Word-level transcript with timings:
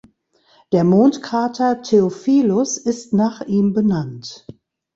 Der 0.71 0.83
Mondkrater 0.83 1.83
Theophilus 1.83 2.79
ist 2.79 3.13
nach 3.13 3.41
ihm 3.41 3.73
benannt. 3.73 4.47